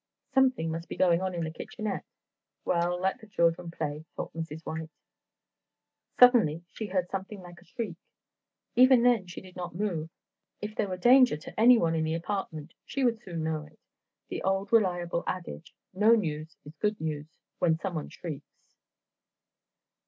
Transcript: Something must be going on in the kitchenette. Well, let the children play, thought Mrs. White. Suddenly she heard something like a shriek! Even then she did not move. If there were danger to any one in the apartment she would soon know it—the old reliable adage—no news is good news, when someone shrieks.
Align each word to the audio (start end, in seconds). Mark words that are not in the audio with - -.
Something 0.33 0.71
must 0.71 0.89
be 0.89 0.95
going 0.97 1.21
on 1.21 1.35
in 1.35 1.43
the 1.43 1.51
kitchenette. 1.51 2.05
Well, 2.65 2.99
let 2.99 3.19
the 3.21 3.27
children 3.27 3.69
play, 3.69 4.03
thought 4.15 4.33
Mrs. 4.33 4.65
White. 4.65 4.89
Suddenly 6.17 6.63
she 6.71 6.87
heard 6.87 7.07
something 7.11 7.39
like 7.39 7.61
a 7.61 7.65
shriek! 7.65 7.97
Even 8.75 9.03
then 9.03 9.27
she 9.27 9.41
did 9.41 9.55
not 9.55 9.75
move. 9.75 10.09
If 10.59 10.73
there 10.75 10.87
were 10.89 10.97
danger 10.97 11.37
to 11.37 11.59
any 11.59 11.77
one 11.77 11.93
in 11.93 12.03
the 12.03 12.15
apartment 12.15 12.73
she 12.83 13.03
would 13.03 13.19
soon 13.21 13.43
know 13.43 13.65
it—the 13.67 14.41
old 14.41 14.73
reliable 14.73 15.23
adage—no 15.27 16.15
news 16.15 16.55
is 16.65 16.73
good 16.77 16.99
news, 16.99 17.27
when 17.59 17.77
someone 17.77 18.09
shrieks. 18.09 18.57